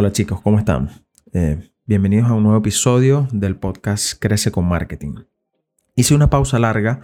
Hola 0.00 0.12
chicos, 0.12 0.40
¿cómo 0.42 0.60
están? 0.60 0.90
Eh, 1.32 1.72
bienvenidos 1.84 2.28
a 2.28 2.34
un 2.34 2.44
nuevo 2.44 2.58
episodio 2.58 3.26
del 3.32 3.56
podcast 3.56 4.16
Crece 4.20 4.52
con 4.52 4.64
Marketing. 4.64 5.24
Hice 5.96 6.14
una 6.14 6.30
pausa 6.30 6.60
larga 6.60 7.00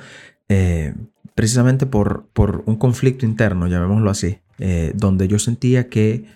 eh, 0.49 0.95
precisamente 1.35 1.87
por, 1.87 2.29
por, 2.33 2.63
un 2.67 2.77
conflicto 2.77 3.27
interno, 3.27 3.67
llamémoslo 3.67 4.09
así, 4.11 4.39
eh, 4.61 4.93
donde 4.95 5.27
yo 5.27 5.41
sentía 5.41 5.89
que 5.89 6.27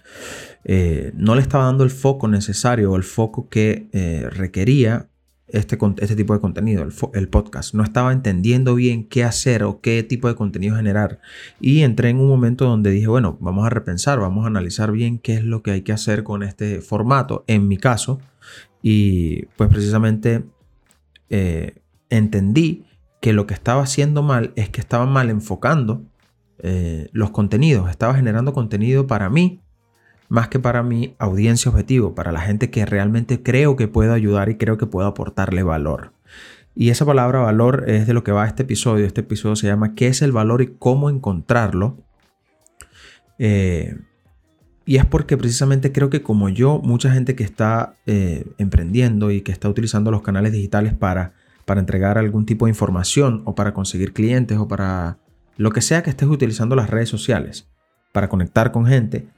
no 1.14 1.36
le 1.36 1.42
estaba 1.42 1.66
dando 1.66 1.84
el 1.84 1.90
foco 1.90 2.26
necesario 2.26 2.90
o 2.90 2.96
el 2.96 3.04
foco 3.04 3.48
que 3.48 3.88
requería 4.32 5.08
este, 5.48 5.78
este 5.98 6.16
tipo 6.16 6.34
de 6.34 6.40
contenido, 6.40 6.86
el, 7.14 7.28
podcast. 7.28 7.74
No 7.74 7.82
estaba 7.82 8.12
entendiendo 8.12 8.74
bien 8.74 9.04
qué 9.04 9.24
hacer 9.24 9.64
o 9.64 9.80
qué 9.80 10.02
tipo 10.02 10.28
de 10.28 10.34
contenido 10.34 10.76
generar. 10.76 11.20
Y 11.60 11.82
entré 11.82 12.10
en 12.10 12.18
un 12.18 12.28
momento 12.28 12.66
donde 12.66 12.90
dije, 12.90 13.06
bueno, 13.06 13.38
vamos 13.40 13.66
a 13.66 13.70
repensar, 13.70 14.18
vamos 14.20 14.44
a 14.44 14.48
analizar 14.48 14.92
bien 14.92 15.18
qué 15.18 15.34
es 15.34 15.44
lo 15.44 15.62
que 15.62 15.70
hay 15.70 15.82
que 15.82 15.92
hacer 15.92 16.22
con 16.22 16.42
este 16.42 16.80
formato, 16.80 17.44
en 17.46 17.66
mi 17.66 17.78
caso. 17.78 18.20
Y 18.82 19.46
pues 19.56 19.70
precisamente 19.70 20.44
eh, 21.30 21.76
entendí 22.10 22.84
que 23.20 23.32
lo 23.32 23.46
que 23.46 23.54
estaba 23.54 23.82
haciendo 23.82 24.22
mal 24.22 24.52
es 24.54 24.68
que 24.68 24.80
estaba 24.80 25.06
mal 25.06 25.30
enfocando 25.30 26.02
eh, 26.58 27.08
los 27.12 27.30
contenidos. 27.30 27.90
Estaba 27.90 28.14
generando 28.14 28.52
contenido 28.52 29.06
para 29.06 29.30
mí 29.30 29.60
más 30.28 30.48
que 30.48 30.58
para 30.58 30.82
mi 30.82 31.14
audiencia 31.18 31.70
objetivo, 31.70 32.14
para 32.14 32.32
la 32.32 32.40
gente 32.40 32.70
que 32.70 32.84
realmente 32.84 33.42
creo 33.42 33.76
que 33.76 33.88
puedo 33.88 34.12
ayudar 34.12 34.48
y 34.48 34.56
creo 34.56 34.76
que 34.76 34.86
puedo 34.86 35.08
aportarle 35.08 35.62
valor. 35.62 36.12
Y 36.74 36.90
esa 36.90 37.04
palabra 37.04 37.40
valor 37.40 37.84
es 37.88 38.06
de 38.06 38.14
lo 38.14 38.22
que 38.22 38.30
va 38.30 38.46
este 38.46 38.62
episodio. 38.62 39.04
Este 39.06 39.22
episodio 39.22 39.56
se 39.56 39.66
llama 39.66 39.94
¿Qué 39.94 40.06
es 40.06 40.22
el 40.22 40.32
valor 40.32 40.62
y 40.62 40.76
cómo 40.78 41.10
encontrarlo? 41.10 41.96
Eh, 43.38 43.96
y 44.84 44.96
es 44.96 45.04
porque 45.04 45.36
precisamente 45.36 45.92
creo 45.92 46.08
que 46.08 46.22
como 46.22 46.48
yo, 46.48 46.80
mucha 46.82 47.10
gente 47.10 47.34
que 47.34 47.44
está 47.44 47.96
eh, 48.06 48.46
emprendiendo 48.58 49.30
y 49.30 49.42
que 49.42 49.52
está 49.52 49.68
utilizando 49.68 50.10
los 50.10 50.22
canales 50.22 50.52
digitales 50.52 50.94
para, 50.94 51.34
para 51.64 51.80
entregar 51.80 52.16
algún 52.16 52.46
tipo 52.46 52.66
de 52.66 52.70
información 52.70 53.42
o 53.44 53.54
para 53.54 53.74
conseguir 53.74 54.12
clientes 54.12 54.56
o 54.56 54.68
para 54.68 55.18
lo 55.56 55.72
que 55.72 55.80
sea 55.80 56.02
que 56.02 56.10
estés 56.10 56.28
utilizando 56.28 56.76
las 56.76 56.88
redes 56.88 57.08
sociales 57.08 57.68
para 58.12 58.28
conectar 58.28 58.72
con 58.72 58.86
gente, 58.86 59.28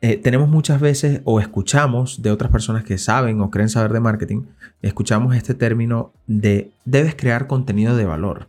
eh, 0.00 0.16
tenemos 0.16 0.48
muchas 0.48 0.80
veces 0.80 1.22
o 1.24 1.40
escuchamos 1.40 2.22
de 2.22 2.30
otras 2.30 2.50
personas 2.52 2.84
que 2.84 2.98
saben 2.98 3.40
o 3.40 3.50
creen 3.50 3.68
saber 3.68 3.92
de 3.92 4.00
marketing, 4.00 4.42
escuchamos 4.80 5.34
este 5.34 5.54
término 5.54 6.12
de 6.26 6.70
debes 6.84 7.16
crear 7.16 7.46
contenido 7.48 7.96
de 7.96 8.04
valor. 8.04 8.46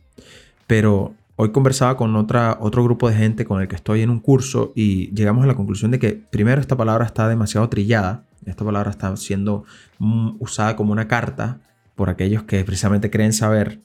Pero 0.67 1.13
hoy 1.35 1.51
conversaba 1.51 1.97
con 1.97 2.15
otra, 2.15 2.57
otro 2.61 2.83
grupo 2.83 3.09
de 3.09 3.15
gente 3.15 3.45
con 3.45 3.61
el 3.61 3.67
que 3.67 3.75
estoy 3.75 4.01
en 4.01 4.11
un 4.11 4.19
curso 4.19 4.71
y 4.75 5.11
llegamos 5.15 5.43
a 5.43 5.47
la 5.47 5.55
conclusión 5.55 5.89
de 5.89 5.97
que 5.97 6.21
primero 6.29 6.61
esta 6.61 6.77
palabra 6.77 7.05
está 7.05 7.27
demasiado 7.27 7.67
trillada, 7.67 8.25
esta 8.45 8.63
palabra 8.63 8.91
está 8.91 9.15
siendo 9.17 9.63
mm, 9.97 10.35
usada 10.39 10.75
como 10.75 10.91
una 10.91 11.07
carta 11.07 11.61
por 11.95 12.09
aquellos 12.09 12.43
que 12.43 12.63
precisamente 12.63 13.09
creen 13.09 13.33
saber 13.33 13.81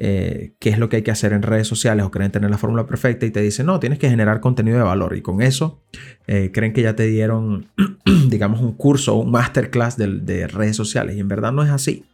eh, 0.00 0.52
qué 0.60 0.70
es 0.70 0.78
lo 0.78 0.88
que 0.88 0.96
hay 0.96 1.02
que 1.02 1.10
hacer 1.10 1.32
en 1.32 1.42
redes 1.42 1.66
sociales 1.66 2.04
o 2.04 2.12
creen 2.12 2.30
tener 2.30 2.50
la 2.50 2.56
fórmula 2.56 2.86
perfecta 2.86 3.26
y 3.26 3.32
te 3.32 3.42
dicen, 3.42 3.66
no, 3.66 3.80
tienes 3.80 3.98
que 3.98 4.08
generar 4.08 4.40
contenido 4.40 4.78
de 4.78 4.84
valor. 4.84 5.16
Y 5.16 5.22
con 5.22 5.42
eso 5.42 5.82
eh, 6.28 6.52
creen 6.54 6.72
que 6.72 6.82
ya 6.82 6.94
te 6.94 7.06
dieron, 7.08 7.66
digamos, 8.28 8.60
un 8.60 8.74
curso 8.74 9.16
o 9.16 9.22
un 9.22 9.32
masterclass 9.32 9.96
de, 9.96 10.46
redes 10.46 10.76
sociales. 10.76 11.16
Y 11.16 11.20
en 11.20 11.26
verdad 11.26 11.50
no 11.50 11.64
es 11.64 11.70
así. 11.70 12.04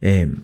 Eh, 0.00 0.34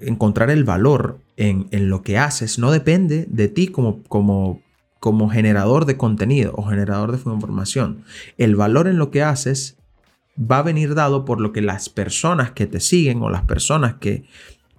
encontrar 0.00 0.50
el 0.50 0.64
valor 0.64 1.20
en, 1.36 1.68
lo 1.88 2.02
que 2.02 2.18
haces 2.18 2.58
no 2.58 2.72
depende 2.72 3.24
de 3.30 3.46
ti 3.46 3.68
como, 3.68 4.02
como, 4.02 4.60
como 4.98 5.30
generador 5.30 5.84
de 5.84 5.96
contenido 5.96 6.54
o 6.56 6.64
generador 6.64 7.12
de 7.12 7.18
información. 7.18 8.02
El 8.36 8.56
valor 8.56 8.88
en 8.88 8.98
lo 8.98 9.12
que 9.12 9.22
haces 9.22 9.76
va 10.36 10.58
a 10.58 10.62
venir 10.62 10.96
dado 10.96 11.24
por 11.24 11.40
lo 11.40 11.52
que 11.52 11.62
las 11.62 11.88
personas 11.88 12.50
que 12.50 12.66
te 12.66 12.80
siguen 12.80 13.22
o 13.22 13.30
las 13.30 13.42
personas 13.42 13.94
que 14.00 14.24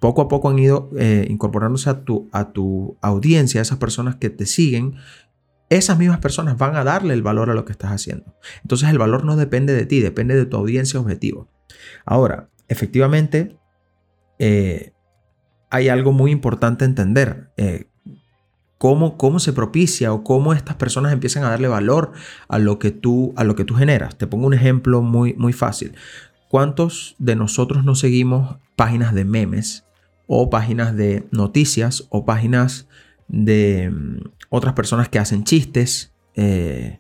poco 0.03 0.21
a 0.21 0.27
poco 0.27 0.49
han 0.49 0.59
ido 0.59 0.89
eh, 0.97 1.25
incorporándose 1.29 1.89
a 1.89 2.03
tu, 2.03 2.27
a 2.33 2.51
tu 2.51 2.97
audiencia, 3.01 3.61
a 3.61 3.63
esas 3.63 3.77
personas 3.77 4.17
que 4.17 4.29
te 4.29 4.45
siguen, 4.45 4.95
esas 5.69 5.97
mismas 5.97 6.19
personas 6.19 6.57
van 6.57 6.75
a 6.75 6.83
darle 6.83 7.13
el 7.13 7.23
valor 7.23 7.49
a 7.49 7.53
lo 7.53 7.63
que 7.63 7.71
estás 7.71 7.93
haciendo. 7.93 8.35
Entonces 8.63 8.89
el 8.89 8.97
valor 8.97 9.23
no 9.23 9.37
depende 9.37 9.71
de 9.71 9.85
ti, 9.85 10.01
depende 10.01 10.35
de 10.35 10.45
tu 10.45 10.57
audiencia 10.57 10.99
objetivo. 10.99 11.47
Ahora, 12.05 12.49
efectivamente, 12.67 13.57
eh, 14.39 14.91
hay 15.69 15.87
algo 15.87 16.11
muy 16.11 16.31
importante 16.31 16.83
entender. 16.83 17.53
Eh, 17.55 17.87
cómo, 18.77 19.17
cómo, 19.17 19.39
se 19.39 19.53
propicia 19.53 20.11
o 20.11 20.25
cómo 20.25 20.51
estas 20.51 20.75
personas 20.75 21.13
empiezan 21.13 21.45
a 21.45 21.49
darle 21.49 21.69
valor 21.69 22.11
a 22.49 22.59
lo 22.59 22.77
que 22.77 22.91
tú, 22.91 23.33
a 23.37 23.45
lo 23.45 23.55
que 23.55 23.63
tú 23.63 23.75
generas. 23.75 24.17
Te 24.17 24.27
pongo 24.27 24.47
un 24.47 24.53
ejemplo 24.53 25.01
muy, 25.01 25.33
muy 25.35 25.53
fácil. 25.53 25.95
¿Cuántos 26.49 27.15
de 27.19 27.37
nosotros 27.37 27.85
no 27.85 27.95
seguimos 27.95 28.57
páginas 28.75 29.13
de 29.13 29.23
memes 29.23 29.85
o 30.35 30.49
páginas 30.49 30.95
de 30.95 31.27
noticias 31.31 32.07
o 32.09 32.25
páginas 32.25 32.87
de 33.27 33.91
mm, 33.91 34.17
otras 34.49 34.73
personas 34.73 35.07
que 35.07 35.19
hacen 35.19 35.43
chistes 35.43 36.11
eh, 36.35 36.99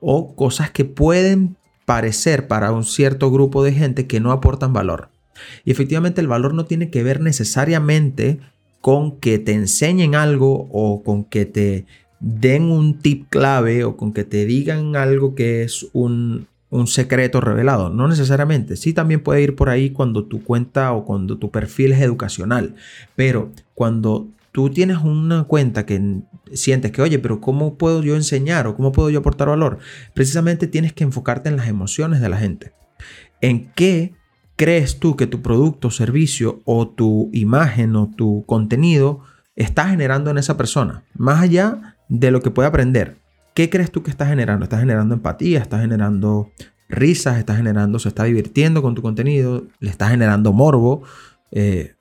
o 0.00 0.34
cosas 0.34 0.70
que 0.70 0.86
pueden 0.86 1.56
parecer 1.84 2.48
para 2.48 2.72
un 2.72 2.84
cierto 2.84 3.30
grupo 3.30 3.62
de 3.62 3.72
gente 3.72 4.06
que 4.06 4.20
no 4.20 4.32
aportan 4.32 4.72
valor. 4.72 5.10
Y 5.64 5.70
efectivamente 5.72 6.22
el 6.22 6.28
valor 6.28 6.54
no 6.54 6.64
tiene 6.64 6.90
que 6.90 7.02
ver 7.02 7.20
necesariamente 7.20 8.40
con 8.80 9.18
que 9.18 9.38
te 9.38 9.52
enseñen 9.52 10.14
algo 10.14 10.68
o 10.72 11.02
con 11.02 11.24
que 11.24 11.44
te 11.44 11.84
den 12.18 12.70
un 12.70 12.98
tip 12.98 13.28
clave 13.28 13.84
o 13.84 13.96
con 13.98 14.14
que 14.14 14.24
te 14.24 14.46
digan 14.46 14.96
algo 14.96 15.34
que 15.34 15.62
es 15.62 15.86
un, 15.92 16.46
un 16.70 16.86
secreto 16.86 17.40
revelado. 17.40 17.90
No 17.90 18.08
necesariamente. 18.08 18.76
Sí 18.76 18.92
también 18.92 19.22
puede 19.22 19.42
ir 19.42 19.56
por 19.56 19.68
ahí 19.68 19.90
cuando 19.90 20.24
tu 20.24 20.42
cuenta 20.42 20.92
o 20.92 21.04
cuando 21.04 21.36
tu 21.36 21.50
perfil 21.50 21.92
es 21.92 22.00
educacional. 22.00 22.74
Pero 23.16 23.50
cuando 23.74 24.28
tú 24.52 24.70
tienes 24.70 24.98
una 24.98 25.44
cuenta 25.44 25.84
que 25.84 26.22
sientes 26.52 26.92
que, 26.92 27.02
oye, 27.02 27.18
pero 27.18 27.40
¿cómo 27.40 27.74
puedo 27.74 28.02
yo 28.02 28.16
enseñar 28.16 28.66
o 28.66 28.76
cómo 28.76 28.92
puedo 28.92 29.10
yo 29.10 29.18
aportar 29.18 29.48
valor? 29.48 29.78
Precisamente 30.14 30.66
tienes 30.66 30.92
que 30.92 31.04
enfocarte 31.04 31.48
en 31.48 31.56
las 31.56 31.68
emociones 31.68 32.20
de 32.20 32.28
la 32.28 32.38
gente. 32.38 32.72
¿En 33.40 33.70
qué 33.72 34.14
crees 34.56 34.98
tú 34.98 35.16
que 35.16 35.26
tu 35.26 35.42
producto, 35.42 35.90
servicio 35.90 36.60
o 36.64 36.88
tu 36.88 37.30
imagen 37.32 37.96
o 37.96 38.10
tu 38.14 38.44
contenido 38.46 39.20
está 39.56 39.88
generando 39.88 40.30
en 40.30 40.38
esa 40.38 40.56
persona? 40.56 41.02
Más 41.14 41.42
allá 41.42 41.96
de 42.08 42.30
lo 42.30 42.42
que 42.42 42.50
puede 42.50 42.68
aprender. 42.68 43.16
¿Qué 43.54 43.70
crees 43.70 43.90
tú 43.90 44.02
que 44.02 44.10
está 44.10 44.26
generando? 44.26 44.64
¿Está 44.64 44.78
generando 44.78 45.14
empatía? 45.14 45.60
¿Está 45.60 45.80
generando 45.80 46.50
risas? 46.88 47.38
¿Está 47.38 47.56
generando, 47.56 47.98
se 47.98 48.08
está 48.08 48.24
divirtiendo 48.24 48.82
con 48.82 48.94
tu 48.94 49.02
contenido? 49.02 49.66
¿Le 49.80 49.90
está 49.90 50.08
generando 50.08 50.52
morbo? 50.52 51.02
Eh, 51.50 51.94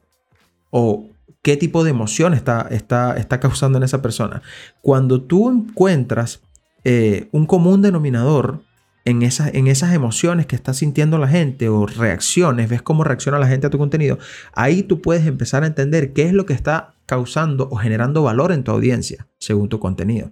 ¿O 0.69 1.09
qué 1.41 1.57
tipo 1.57 1.83
de 1.83 1.91
emoción 1.91 2.33
está, 2.33 2.67
está, 2.69 3.17
está 3.17 3.39
causando 3.39 3.77
en 3.77 3.83
esa 3.83 4.01
persona? 4.01 4.41
Cuando 4.81 5.21
tú 5.21 5.49
encuentras 5.49 6.41
eh, 6.83 7.27
un 7.31 7.45
común 7.45 7.81
denominador 7.81 8.61
en 9.05 9.23
esas, 9.23 9.53
en 9.53 9.67
esas 9.67 9.93
emociones 9.93 10.45
que 10.45 10.55
está 10.55 10.73
sintiendo 10.73 11.17
la 11.17 11.27
gente 11.27 11.69
o 11.69 11.85
reacciones, 11.85 12.69
ves 12.69 12.81
cómo 12.81 13.03
reacciona 13.03 13.39
la 13.39 13.47
gente 13.47 13.67
a 13.67 13.69
tu 13.69 13.77
contenido, 13.77 14.19
ahí 14.53 14.83
tú 14.83 15.01
puedes 15.01 15.25
empezar 15.25 15.63
a 15.63 15.67
entender 15.67 16.13
qué 16.13 16.23
es 16.23 16.33
lo 16.33 16.45
que 16.45 16.53
está 16.53 16.93
causando 17.05 17.67
o 17.71 17.77
generando 17.77 18.21
valor 18.21 18.51
en 18.51 18.63
tu 18.63 18.71
audiencia 18.71 19.27
según 19.39 19.67
tu 19.67 19.79
contenido. 19.79 20.31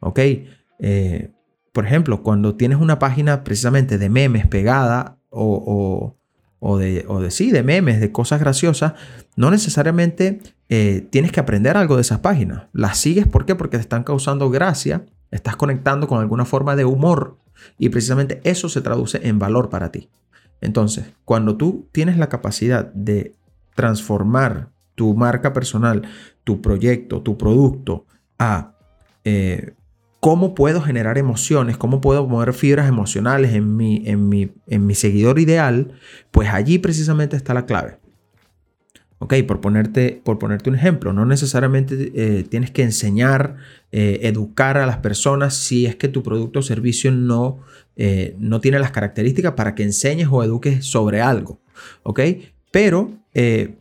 ¿Ok? 0.00 0.18
Eh, 0.78 1.30
por 1.72 1.86
ejemplo, 1.86 2.22
cuando 2.22 2.56
tienes 2.56 2.78
una 2.78 2.98
página 2.98 3.44
precisamente 3.44 3.98
de 3.98 4.08
memes 4.08 4.46
pegada 4.46 5.18
o, 5.30 6.16
de, 6.78 7.04
de, 7.04 7.30
sí, 7.30 7.50
de 7.50 7.62
memes, 7.62 8.00
de 8.00 8.10
cosas 8.10 8.40
graciosas, 8.40 8.94
no 9.36 9.50
necesariamente 9.50 10.40
eh, 10.68 11.06
tienes 11.10 11.32
que 11.32 11.40
aprender 11.40 11.76
algo 11.76 11.96
de 11.96 12.02
esas 12.02 12.18
páginas. 12.20 12.64
Las 12.72 12.98
sigues. 12.98 13.26
Porque 13.26 13.54
te 13.54 13.76
están 13.76 14.04
causando 14.04 14.50
gracia, 14.50 15.06
estás 15.30 15.56
conectando 15.56 16.08
con 16.08 16.20
alguna 16.20 16.44
forma 16.44 16.74
de 16.74 16.84
humor 16.84 17.38
y 17.78 17.88
precisamente 17.88 18.40
eso 18.44 18.68
se 18.68 18.80
traduce 18.80 19.26
en 19.26 19.38
valor 19.38 19.68
para 19.68 19.90
ti. 19.90 20.08
Entonces, 20.60 21.12
cuando 21.24 21.56
tú 21.56 21.88
tienes 21.92 22.16
la 22.16 22.28
capacidad 22.28 22.92
de 22.92 23.34
transformar 23.74 24.70
tu 24.94 25.14
marca 25.14 25.52
personal, 25.52 26.02
tu 26.42 26.60
proyecto, 26.60 27.22
tu 27.22 27.38
producto 27.38 28.06
a 28.38 28.74
eh, 29.24 29.74
cómo 30.20 30.54
puedo 30.54 30.80
generar 30.80 31.18
emociones, 31.18 31.76
cómo 31.76 32.00
puedo 32.00 32.26
mover 32.26 32.52
fibras 32.52 32.88
emocionales 32.88 33.54
en 33.54 33.76
mi, 33.76 34.02
en 34.06 34.28
mi, 34.28 34.50
en 34.66 34.86
mi 34.86 34.94
seguidor 34.94 35.38
ideal, 35.38 35.92
pues 36.30 36.48
allí 36.48 36.78
precisamente 36.78 37.36
está 37.36 37.54
la 37.54 37.66
clave. 37.66 37.98
Ok, 39.20 39.34
por 39.48 39.60
ponerte, 39.60 40.20
por 40.24 40.38
ponerte 40.38 40.70
un 40.70 40.76
ejemplo, 40.76 41.12
no 41.12 41.26
necesariamente 41.26 42.12
eh, 42.14 42.44
tienes 42.44 42.70
que 42.70 42.84
enseñar, 42.84 43.56
eh, 43.90 44.20
educar 44.22 44.78
a 44.78 44.86
las 44.86 44.98
personas 44.98 45.54
si 45.54 45.86
es 45.86 45.96
que 45.96 46.06
tu 46.06 46.22
producto 46.22 46.60
o 46.60 46.62
servicio 46.62 47.10
no, 47.10 47.58
eh, 47.96 48.36
no 48.38 48.60
tiene 48.60 48.78
las 48.78 48.92
características 48.92 49.54
para 49.54 49.74
que 49.74 49.82
enseñes 49.82 50.28
o 50.30 50.44
eduques 50.44 50.84
sobre 50.86 51.20
algo. 51.20 51.60
Ok, 52.02 52.20
pero 52.70 53.12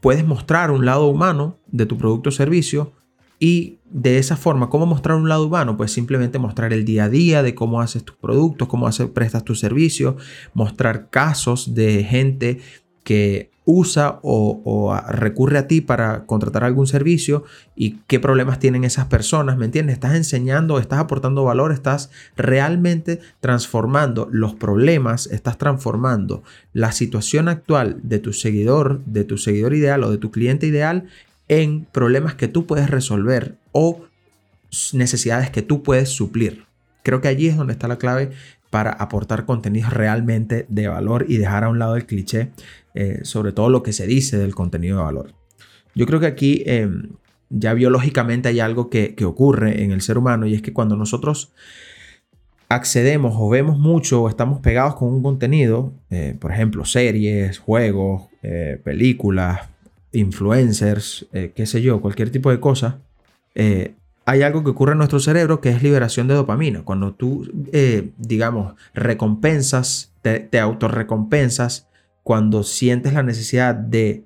puedes 0.02 0.24
mostrar 0.24 0.70
un 0.70 0.86
lado 0.86 1.08
humano 1.08 1.58
de 1.66 1.88
tu 1.88 1.98
producto 1.98 2.30
o 2.30 2.32
servicio 2.32 2.94
Y 3.40 3.78
de 3.90 4.18
esa 4.18 4.36
forma, 4.36 4.70
¿cómo 4.70 4.86
mostrar 4.86 5.18
un 5.18 5.30
lado 5.30 5.46
humano? 5.46 5.78
Pues 5.78 5.92
simplemente 5.92 6.40
mostrar 6.40 6.74
el 6.74 6.86
día 6.86 7.06
a 7.06 7.10
día 7.10 7.44
de 7.44 7.56
cómo 7.56 7.82
haces 7.82 8.04
tus 8.04 8.16
productos, 8.16 8.68
cómo 8.68 8.88
haces, 8.88 9.08
prestas 9.10 9.44
tus 9.44 9.60
servicios, 9.60 10.16
mostrar 10.54 11.10
casos 11.10 11.76
de 11.76 12.04
gente 12.04 12.60
que 13.04 13.52
usa 13.70 14.20
o, 14.24 14.98
recurre 15.10 15.58
a 15.58 15.68
ti 15.68 15.82
para 15.82 16.26
contratar 16.26 16.64
algún 16.64 16.88
servicio 16.88 17.44
y 17.76 18.00
qué 18.08 18.18
problemas 18.18 18.60
tienen 18.60 18.86
esas 18.86 19.08
personas, 19.08 19.58
¿me 19.58 19.66
entiendes? 19.66 19.96
Estás 19.96 20.16
enseñando, 20.16 20.80
estás 20.80 21.00
aportando 21.00 21.44
valor, 21.44 21.74
estás 21.74 22.10
realmente 22.38 23.20
transformando 23.42 24.30
los 24.32 24.56
problemas, 24.56 25.28
estás 25.28 25.58
transformando 25.58 26.44
la 26.72 26.94
situación 26.94 27.50
actual 27.50 28.00
de 28.04 28.20
tu 28.20 28.32
seguidor, 28.32 29.04
de 29.06 29.26
tu 29.26 29.38
seguidor 29.38 29.74
ideal 29.74 30.02
o 30.06 30.12
de 30.12 30.18
tu 30.18 30.32
cliente 30.32 30.66
ideal 30.66 31.08
en 31.48 31.86
problemas 31.86 32.36
que 32.36 32.48
tú 32.48 32.66
puedes 32.66 32.90
resolver 32.90 33.56
o 33.72 34.06
necesidades 34.94 35.50
que 35.50 35.62
tú 35.62 35.84
puedes 35.84 36.10
suplir. 36.10 36.66
Creo 37.04 37.22
que 37.22 37.30
allí 37.30 37.48
es 37.48 37.56
donde 37.56 37.74
está 37.74 37.88
la 37.88 37.98
clave 37.98 38.32
para 38.70 38.92
aportar 38.92 39.46
contenido 39.46 39.90
realmente 39.90 40.66
de 40.68 40.88
valor 40.88 41.26
y 41.28 41.38
dejar 41.38 41.64
a 41.64 41.70
un 41.70 41.80
lado 41.80 41.96
el 41.96 42.06
cliché 42.06 42.52
eh, 42.94 43.20
sobre 43.24 43.52
todo 43.52 43.70
lo 43.70 43.84
que 43.84 43.94
se 43.94 44.08
dice 44.08 44.38
del 44.38 44.56
contenido 44.56 44.98
de 44.98 45.04
valor. 45.04 45.34
Yo 45.96 46.06
creo 46.06 46.20
que 46.20 46.26
aquí 46.26 46.64
em, 46.66 47.12
ya 47.50 47.74
biológicamente 47.74 48.50
hay 48.50 48.60
algo 48.60 48.90
que, 48.90 49.16
ocurre 49.26 49.84
en 49.84 49.92
el 49.92 50.02
ser 50.02 50.18
humano 50.18 50.48
y 50.48 50.54
es 50.54 50.62
que 50.62 50.74
cuando 50.74 50.96
nosotros 50.96 51.54
accedemos 52.70 53.36
o 53.38 53.50
vemos 53.50 53.80
mucho 53.80 54.24
o 54.24 54.30
estamos 54.30 54.60
pegados 54.60 54.96
con 54.96 55.10
un 55.10 55.24
contenido, 55.24 55.94
eh, 56.10 56.36
por 56.40 56.52
ejemplo, 56.52 56.86
series, 56.86 57.60
juegos, 57.60 58.24
eh, 58.44 58.82
películas, 58.84 59.62
influencers, 60.20 61.28
qué 61.32 61.66
sé 61.66 61.82
yo, 61.82 62.02
cualquier 62.02 62.30
tipo 62.30 62.50
de 62.50 62.60
cosa, 62.60 63.00
hay 64.26 64.42
algo 64.42 64.64
que 64.64 64.72
ocurre 64.72 64.92
en 64.92 64.98
nuestro 64.98 65.20
cerebro 65.20 65.62
que 65.62 65.70
es 65.70 65.82
liberación 65.82 66.28
de 66.28 66.34
dopamina. 66.34 66.84
Cuando 66.84 67.14
tú, 67.14 67.50
digamos, 68.18 68.76
recompensas, 68.94 70.14
te, 70.22 70.60
autorrecompensas, 70.60 71.88
cuando 72.24 72.64
sientes 72.64 73.14
la 73.14 73.24
necesidad 73.24 73.76
de 73.76 74.26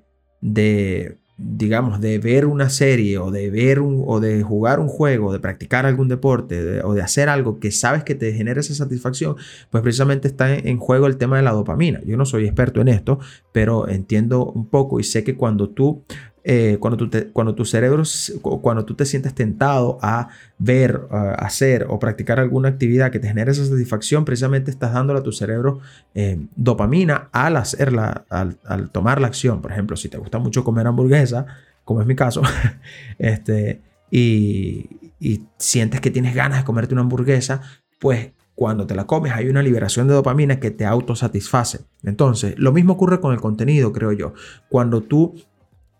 digamos, 1.44 2.00
de 2.00 2.18
ver 2.18 2.46
una 2.46 2.70
serie 2.70 3.18
o 3.18 3.30
de 3.30 3.50
ver 3.50 3.80
un, 3.80 4.02
o 4.06 4.20
de 4.20 4.42
jugar 4.42 4.80
un 4.80 4.88
juego, 4.88 5.32
de 5.32 5.40
practicar 5.40 5.86
algún 5.86 6.08
deporte 6.08 6.82
o 6.82 6.94
de 6.94 7.02
hacer 7.02 7.28
algo 7.28 7.58
que 7.58 7.70
sabes 7.70 8.04
que 8.04 8.14
te 8.14 8.32
genera 8.32 8.60
esa 8.60 8.74
satisfacción, 8.74 9.36
pues 9.70 9.82
precisamente 9.82 10.28
está 10.28 10.54
en, 10.54 10.78
juego 10.78 11.06
el 11.06 11.16
tema 11.16 11.36
de 11.36 11.42
la 11.42 11.52
dopamina. 11.52 12.00
Yo 12.04 12.16
no 12.16 12.26
soy 12.26 12.46
experto 12.46 12.80
en 12.80 12.88
esto, 12.88 13.18
pero 13.52 13.88
entiendo 13.88 14.44
un 14.46 14.66
poco 14.66 15.00
y 15.00 15.04
sé 15.04 15.24
que 15.24 15.36
cuando 15.36 15.68
tú 15.70 16.04
eh, 16.44 16.78
cuando, 16.80 16.96
tú 16.96 17.08
te, 17.08 17.28
cuando 17.28 17.54
tu 17.54 17.64
cerebro, 17.64 18.02
cuando 18.40 18.84
tú 18.84 18.94
te 18.94 19.06
sientes 19.06 19.34
tentado 19.34 19.98
a 20.02 20.28
ver, 20.58 21.02
hacer 21.38 21.86
o 21.88 21.98
practicar 21.98 22.40
alguna 22.40 22.68
actividad 22.68 23.10
que 23.12 23.20
te 23.20 23.28
genere 23.28 23.52
esa 23.52 23.64
satisfacción, 23.64 24.24
precisamente 24.24 24.70
estás 24.70 24.92
dándole 24.92 25.20
a 25.20 25.22
tu 25.22 25.32
cerebro 25.32 25.80
eh, 26.14 26.38
dopamina 26.56 27.28
al 27.32 27.56
hacerla, 27.56 28.24
al, 28.28 28.90
tomar 28.90 29.20
la 29.20 29.28
acción. 29.28 29.62
Por 29.62 29.72
ejemplo, 29.72 29.96
si 29.96 30.08
te 30.08 30.18
gusta 30.18 30.38
mucho 30.38 30.64
comer 30.64 30.86
hamburguesa, 30.86 31.46
como 31.84 32.00
es 32.00 32.06
mi 32.06 32.16
caso, 32.16 32.42
este, 33.18 33.80
y, 34.10 34.88
y 35.20 35.42
sientes 35.58 36.00
que 36.00 36.10
tienes 36.10 36.34
ganas 36.34 36.58
de 36.58 36.64
comerte 36.64 36.94
una 36.94 37.02
hamburguesa, 37.02 37.62
pues 38.00 38.32
cuando 38.54 38.86
te 38.86 38.94
la 38.94 39.06
comes 39.06 39.32
hay 39.32 39.48
una 39.48 39.62
liberación 39.62 40.08
de 40.08 40.14
dopamina 40.14 40.60
que 40.60 40.70
te 40.70 40.84
autosatisface. 40.84 41.80
Entonces, 42.02 42.54
lo 42.58 42.72
mismo 42.72 42.94
ocurre 42.94 43.20
con 43.20 43.32
el 43.32 43.40
contenido, 43.40 43.92
creo 43.92 44.12
yo. 44.12 44.34
Cuando 44.68 45.00
tú 45.00 45.34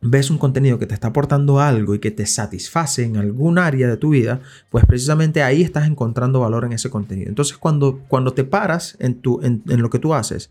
ves 0.02 0.30
un 0.30 0.38
contenido 0.38 0.78
que 0.78 0.86
te 0.86 0.94
está 0.94 1.08
aportando 1.08 1.60
algo 1.60 1.94
y 1.94 2.00
que 2.00 2.10
te 2.10 2.26
satisface 2.26 3.04
en 3.04 3.16
algún 3.16 3.58
área 3.58 3.88
de 3.88 3.96
tu 3.96 4.10
vida, 4.10 4.40
pues 4.68 4.84
precisamente 4.84 5.42
ahí 5.42 5.62
estás 5.62 5.86
encontrando 5.86 6.40
valor 6.40 6.64
en 6.64 6.72
ese 6.72 6.90
contenido. 6.90 7.28
Entonces 7.28 7.56
cuando, 7.56 8.00
cuando 8.08 8.32
te 8.32 8.44
paras 8.44 8.96
en, 8.98 9.20
tu, 9.20 9.40
en, 9.42 9.62
lo 9.64 9.90
que 9.90 10.00
tú 10.00 10.12
haces 10.12 10.50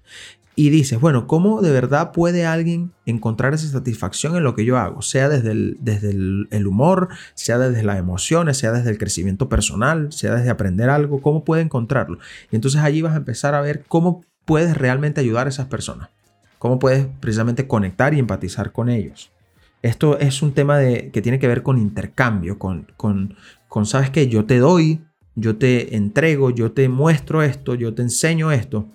y 0.56 0.70
dices, 0.70 1.02
bueno, 1.02 1.28
¿cómo 1.28 1.62
de 1.62 1.72
verdad 1.72 2.14
puede 2.14 2.46
alguien 2.46 2.94
encontrar 3.06 3.54
esa 3.54 3.68
satisfacción 3.68 4.38
en 4.38 4.44
lo 4.44 4.56
que 4.56 4.64
yo 4.64 4.78
hago? 4.78 5.02
Sea 5.02 5.28
desde 5.28 5.52
el, 5.52 5.78
desde 5.82 6.12
el, 6.12 6.68
humor, 6.68 7.10
sea 7.34 7.58
desde 7.58 7.84
las 7.84 7.98
emociones, 8.00 8.58
sea 8.58 8.72
desde 8.72 8.90
el 8.90 8.98
crecimiento 8.98 9.50
personal, 9.50 10.14
sea 10.14 10.36
desde 10.36 10.50
aprender 10.50 10.90
algo, 10.90 11.22
¿cómo 11.22 11.44
puede 11.44 11.62
encontrarlo? 11.62 12.20
Y 12.52 12.56
entonces 12.56 12.82
allí 12.82 13.02
vas 13.02 13.14
a 13.14 13.18
empezar 13.18 13.54
a 13.54 13.62
ver 13.62 13.84
cómo 13.88 14.24
puedes 14.46 14.78
realmente 14.78 15.20
ayudar 15.20 15.48
a 15.48 15.50
esas 15.50 15.68
personas, 15.68 16.10
cómo 16.58 16.80
puedes 16.80 17.06
precisamente 17.20 17.68
conectar 17.68 18.14
y 18.14 18.20
empatizar 18.20 18.72
con 18.72 18.90
ellos. 18.90 19.30
Esto 19.82 20.20
es 20.20 20.42
un 20.42 20.54
tema 20.54 20.78
de, 20.78 21.10
que 21.12 21.22
tiene 21.22 21.40
que 21.40 21.48
ver 21.48 21.64
con 21.64 21.78
intercambio, 21.78 22.60
con, 22.60 22.88
con, 22.98 23.36
con, 23.68 23.86
¿sabes 23.86 24.10
qué? 24.10 24.28
Yo 24.28 24.46
te 24.46 24.60
doy, 24.60 25.02
yo 25.36 25.58
te 25.58 25.96
entrego, 25.96 26.52
yo 26.52 26.72
te 26.72 26.88
muestro 26.90 27.42
esto, 27.42 27.76
yo 27.76 27.94
te 27.94 28.04
enseño 28.04 28.52
esto. 28.52 28.88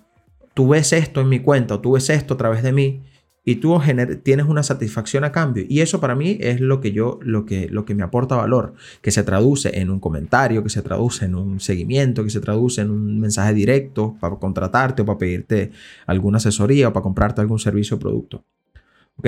Tú 0.53 0.69
ves 0.69 0.93
esto 0.93 1.21
en 1.21 1.29
mi 1.29 1.39
cuenta 1.39 1.75
o 1.75 1.79
tú 1.81 1.93
ves 1.93 2.09
esto 2.09 2.35
a 2.35 2.37
través 2.37 2.63
de 2.63 2.71
mí 2.71 3.03
y 3.47 3.55
tú 3.55 3.79
tienes 4.23 4.45
una 4.45 4.61
satisfacción 4.61 5.23
a 5.23 5.31
cambio. 5.31 5.63
Y 5.69 5.79
eso 5.79 6.01
para 6.01 6.15
mí 6.15 6.37
es 6.41 6.59
lo 6.59 6.81
que 6.81 6.91
yo, 6.91 7.17
lo 7.21 7.45
que, 7.45 7.69
lo 7.69 7.85
que 7.85 7.95
me 7.95 8.03
aporta 8.03 8.35
valor, 8.35 8.73
que 9.01 9.09
se 9.09 9.23
traduce 9.23 9.79
en 9.79 9.89
un 9.89 10.01
comentario, 10.01 10.63
que 10.63 10.69
se 10.69 10.81
traduce 10.81 11.23
en 11.23 11.33
un 11.33 11.61
seguimiento, 11.61 12.25
que 12.25 12.29
se 12.29 12.41
traduce 12.41 12.81
en 12.81 12.91
un 12.91 13.21
mensaje 13.21 13.53
directo 13.53 14.17
para 14.19 14.35
contratarte 14.35 15.03
o 15.03 15.05
para 15.05 15.17
pedirte 15.17 15.71
alguna 16.05 16.37
asesoría 16.37 16.89
o 16.89 16.93
para 16.93 17.03
comprarte 17.03 17.39
algún 17.39 17.57
servicio 17.57 17.95
o 17.95 17.99
producto. 17.99 18.43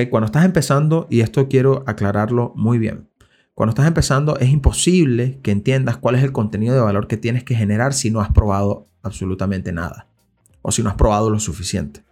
Cuando 0.10 0.26
estás 0.26 0.46
empezando, 0.46 1.08
y 1.10 1.22
esto 1.22 1.48
quiero 1.48 1.84
aclararlo 1.88 2.54
muy 2.56 2.78
bien, 2.78 3.10
cuando 3.56 3.72
estás 3.72 3.88
empezando 3.88 4.38
es 4.38 4.50
imposible 4.50 5.40
que 5.42 5.52
entiendas 5.52 5.98
cuál 5.98 6.16
es 6.16 6.24
el 6.24 6.32
contenido 6.32 6.76
de 6.76 6.82
valor 6.82 7.08
que 7.08 7.18
tienes 7.18 7.44
que 7.44 7.56
generar 7.56 7.94
si 7.94 8.10
no 8.10 8.22
has 8.22 8.32
probado 8.32 8.88
absolutamente 9.02 9.74
nada 9.74 10.08
o 10.62 10.72
si 10.72 10.82
no 10.82 10.90
has 10.90 10.96
probado 10.96 11.30
lo 11.30 11.40
suficiente. 11.40 12.04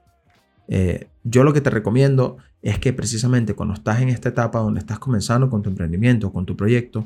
Eh, 0.67 1.07
yo 1.23 1.45
lo 1.45 1.53
que 1.53 1.61
te 1.61 1.69
recomiendo 1.69 2.37
es 2.61 2.79
que 2.79 2.91
precisamente 2.91 3.53
cuando 3.53 3.75
estás 3.75 4.01
en 4.01 4.09
esta 4.09 4.27
etapa 4.27 4.59
donde 4.59 4.79
estás 4.79 4.99
comenzando 4.99 5.49
con 5.49 5.61
tu 5.61 5.69
emprendimiento, 5.69 6.33
con 6.33 6.45
tu 6.45 6.57
proyecto, 6.57 7.05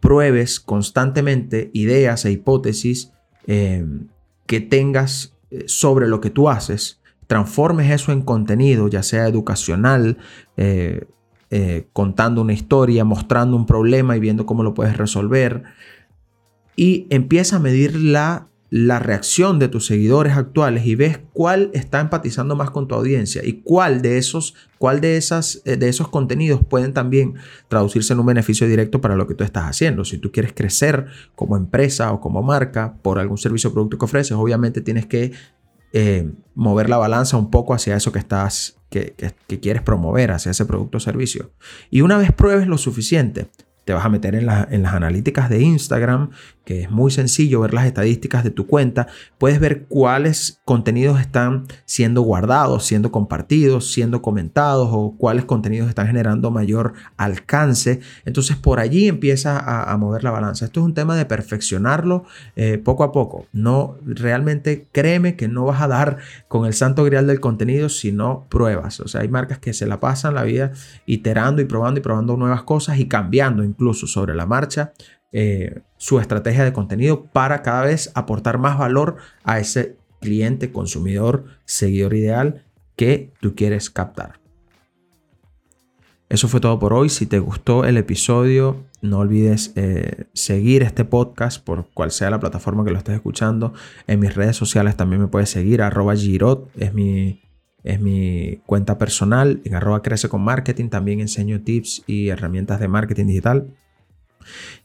pruebes 0.00 0.58
constantemente 0.58 1.70
ideas 1.72 2.24
e 2.24 2.32
hipótesis 2.32 3.12
eh, 3.46 3.86
que 4.46 4.60
tengas 4.60 5.34
eh, 5.50 5.64
sobre 5.66 6.08
lo 6.08 6.20
que 6.20 6.30
tú 6.30 6.48
haces 6.48 7.00
transformes 7.26 7.90
eso 7.90 8.12
en 8.12 8.22
contenido, 8.22 8.88
ya 8.88 9.02
sea 9.02 9.26
educacional, 9.26 10.18
eh, 10.56 11.06
eh, 11.50 11.88
contando 11.92 12.40
una 12.42 12.52
historia, 12.52 13.04
mostrando 13.04 13.56
un 13.56 13.66
problema 13.66 14.16
y 14.16 14.20
viendo 14.20 14.46
cómo 14.46 14.62
lo 14.62 14.74
puedes 14.74 14.96
resolver. 14.96 15.64
Y 16.74 17.06
empieza 17.10 17.56
a 17.56 17.58
medir 17.60 17.96
la, 17.96 18.48
la 18.68 18.98
reacción 18.98 19.58
de 19.58 19.68
tus 19.68 19.86
seguidores 19.86 20.36
actuales 20.36 20.86
y 20.86 20.96
ves 20.96 21.20
cuál 21.32 21.70
está 21.72 22.00
empatizando 22.00 22.56
más 22.56 22.70
con 22.70 22.88
tu 22.88 22.94
audiencia 22.94 23.42
y 23.44 23.62
cuál 23.62 24.02
de 24.02 24.18
esos, 24.18 24.54
cuál 24.78 25.00
de, 25.00 25.16
esas, 25.16 25.62
eh, 25.64 25.76
de 25.76 25.88
esos 25.88 26.08
contenidos 26.08 26.60
pueden 26.68 26.92
también 26.92 27.34
traducirse 27.68 28.12
en 28.12 28.20
un 28.20 28.26
beneficio 28.26 28.68
directo 28.68 29.00
para 29.00 29.16
lo 29.16 29.26
que 29.28 29.34
tú 29.34 29.44
estás 29.44 29.64
haciendo. 29.64 30.04
Si 30.04 30.18
tú 30.18 30.32
quieres 30.32 30.52
crecer 30.52 31.06
como 31.36 31.56
empresa 31.56 32.12
o 32.12 32.20
como 32.20 32.42
marca 32.42 32.96
por 33.02 33.18
algún 33.18 33.38
servicio 33.38 33.70
o 33.70 33.72
producto 33.72 33.98
que 33.98 34.04
ofreces, 34.04 34.32
obviamente 34.32 34.80
tienes 34.80 35.06
que 35.06 35.32
eh, 35.98 36.30
mover 36.54 36.90
la 36.90 36.98
balanza 36.98 37.38
un 37.38 37.50
poco 37.50 37.72
hacia 37.72 37.96
eso 37.96 38.12
que 38.12 38.18
estás, 38.18 38.76
que, 38.90 39.14
que, 39.46 39.60
quieres 39.60 39.80
promover, 39.80 40.30
hacia 40.30 40.50
ese 40.50 40.66
producto 40.66 40.98
o 40.98 41.00
servicio. 41.00 41.52
Y 41.90 42.02
una 42.02 42.18
vez 42.18 42.32
pruebes 42.32 42.66
lo 42.66 42.76
suficiente, 42.76 43.48
te 43.86 43.92
vas 43.92 44.04
a 44.04 44.08
meter 44.08 44.34
en, 44.34 44.48
en, 44.50 44.82
las 44.82 44.94
analíticas 44.94 45.48
de 45.48 45.62
Instagram, 45.62 46.30
que 46.64 46.82
es 46.82 46.90
muy 46.90 47.12
sencillo 47.12 47.60
ver 47.60 47.72
las 47.72 47.86
estadísticas 47.86 48.42
de 48.42 48.50
tu 48.50 48.66
cuenta. 48.66 49.06
Puedes 49.38 49.60
ver 49.60 49.84
cuáles 49.84 50.60
contenidos 50.64 51.20
están 51.20 51.68
siendo 51.84 52.22
guardados, 52.22 52.84
siendo 52.84 53.12
compartidos, 53.12 53.92
siendo 53.92 54.22
comentados 54.22 54.88
o 54.90 55.14
cuáles 55.16 55.44
contenidos 55.44 55.88
están 55.88 56.08
generando 56.08 56.50
mayor 56.50 56.94
alcance. 57.16 58.00
Entonces 58.24 58.56
por 58.56 58.80
allí 58.80 59.06
empieza 59.06 59.56
a, 59.56 59.96
mover 59.96 60.24
la 60.24 60.32
balanza. 60.32 60.64
Esto 60.64 60.80
es 60.80 60.86
un 60.86 60.94
tema 60.94 61.14
de 61.14 61.24
perfeccionarlo 61.24 62.24
eh, 62.56 62.78
poco 62.78 63.04
a 63.04 63.12
poco. 63.12 63.46
No 63.52 63.98
realmente 64.04 64.88
créeme 64.90 65.36
que 65.36 65.46
no 65.46 65.64
vas 65.64 65.80
a 65.80 65.86
dar 65.86 66.18
con 66.48 66.66
el 66.66 66.74
santo 66.74 67.04
grial 67.04 67.28
del 67.28 67.38
contenido 67.38 67.88
si 67.88 68.10
no 68.10 68.46
pruebas. 68.48 68.98
O 68.98 69.06
sea, 69.06 69.20
hay 69.20 69.28
marcas 69.28 69.60
que 69.60 69.72
se 69.72 69.86
la 69.86 70.00
pasan 70.00 70.34
la 70.34 70.42
vida 70.42 70.72
iterando 71.06 71.62
y 71.62 71.66
probando 71.66 72.00
y 72.00 72.02
probando 72.02 72.36
nuevas 72.36 72.64
cosas 72.64 72.98
y 72.98 73.06
cambiando 73.06 73.62
incluso 73.76 74.06
sobre 74.06 74.34
la 74.34 74.46
marcha 74.46 74.92
eh, 75.38 75.82
su 75.98 76.18
estrategia 76.18 76.64
de 76.64 76.72
contenido 76.72 77.24
para 77.26 77.60
cada 77.60 77.82
vez 77.82 78.10
aportar 78.14 78.56
más 78.56 78.78
valor 78.78 79.16
a 79.44 79.58
ese 79.58 79.98
cliente, 80.20 80.72
consumidor, 80.72 81.44
seguidor 81.66 82.14
ideal 82.14 82.64
que 82.96 83.32
tú 83.40 83.54
quieres 83.54 83.90
captar. 83.90 84.40
Eso 86.30 86.48
fue 86.48 86.60
todo 86.60 86.78
por 86.78 86.94
hoy. 86.94 87.10
Si 87.10 87.26
te 87.26 87.38
gustó 87.38 87.84
el 87.84 87.98
episodio, 87.98 88.86
no 89.02 89.18
olvides 89.18 89.72
eh, 89.76 90.24
seguir 90.32 90.82
este 90.82 91.04
podcast 91.04 91.62
por 91.62 91.90
cual 91.92 92.12
sea 92.12 92.30
la 92.30 92.40
plataforma 92.40 92.84
que 92.84 92.90
lo 92.90 92.98
estés 92.98 93.16
escuchando. 93.16 93.74
En 94.06 94.20
mis 94.20 94.34
redes 94.34 94.56
sociales 94.56 94.96
también 94.96 95.20
me 95.20 95.28
puedes 95.28 95.50
seguir. 95.50 95.82
Arroba 95.82 96.16
Girot 96.16 96.70
es 96.76 96.94
mi, 96.94 97.42
es 97.86 98.00
mi 98.00 98.60
cuenta 98.66 98.98
personal. 98.98 99.60
En 99.64 99.74
arroba 99.74 100.02
crece 100.02 100.28
con 100.28 100.42
marketing 100.42 100.88
también 100.88 101.20
enseño 101.20 101.60
tips 101.62 102.02
y 102.06 102.28
herramientas 102.28 102.80
de 102.80 102.88
marketing 102.88 103.26
digital. 103.26 103.68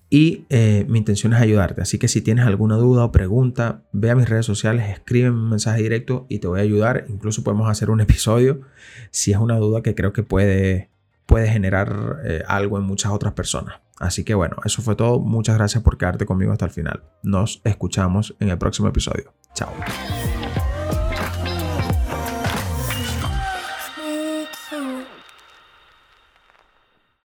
Y 0.09 0.45
eh, 0.49 0.85
mi 0.89 0.99
intención 0.99 1.33
es 1.33 1.41
ayudarte. 1.41 1.81
Así 1.81 1.97
que 1.97 2.07
si 2.07 2.21
tienes 2.21 2.45
alguna 2.45 2.75
duda 2.75 3.05
o 3.05 3.11
pregunta, 3.11 3.83
ve 3.93 4.11
a 4.11 4.15
mis 4.15 4.27
redes 4.27 4.45
sociales, 4.45 4.89
escríbeme 4.89 5.37
un 5.37 5.49
mensaje 5.49 5.81
directo 5.81 6.25
y 6.29 6.39
te 6.39 6.47
voy 6.47 6.59
a 6.59 6.63
ayudar. 6.63 7.05
Incluso 7.07 7.43
podemos 7.43 7.69
hacer 7.69 7.89
un 7.89 8.01
episodio 8.01 8.61
si 9.09 9.31
es 9.31 9.37
una 9.37 9.57
duda 9.57 9.81
que 9.81 9.95
creo 9.95 10.11
que 10.11 10.23
puede, 10.23 10.89
puede 11.25 11.49
generar 11.49 12.17
eh, 12.25 12.43
algo 12.45 12.77
en 12.77 12.83
muchas 12.83 13.13
otras 13.13 13.33
personas. 13.33 13.79
Así 13.99 14.23
que 14.23 14.33
bueno, 14.33 14.57
eso 14.65 14.81
fue 14.81 14.95
todo. 14.95 15.19
Muchas 15.19 15.55
gracias 15.57 15.81
por 15.81 15.97
quedarte 15.97 16.25
conmigo 16.25 16.51
hasta 16.51 16.65
el 16.65 16.71
final. 16.71 17.03
Nos 17.23 17.61
escuchamos 17.63 18.35
en 18.39 18.49
el 18.49 18.57
próximo 18.57 18.89
episodio. 18.89 19.33
Chao. 19.53 19.71